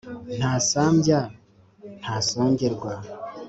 ntasambya 0.37 1.19
ntasongerwa, 1.99 2.91